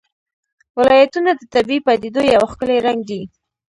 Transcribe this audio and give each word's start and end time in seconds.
ولایتونه 0.77 1.31
د 1.35 1.41
طبیعي 1.53 1.83
پدیدو 1.85 2.21
یو 2.35 2.43
ښکلی 2.51 2.77
رنګ 2.87 2.99
دی. 3.09 3.21